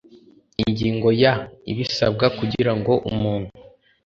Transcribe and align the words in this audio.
ingingo 0.63 1.07
ya…: 1.23 1.33
ibisabwa 1.71 2.25
kugirango 2.37 2.93
umuntu 3.11 3.51